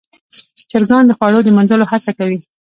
چرګان 0.71 1.03
د 1.07 1.11
خوړو 1.17 1.39
د 1.43 1.49
موندلو 1.55 1.89
هڅه 1.91 2.11
کوي. 2.19 2.39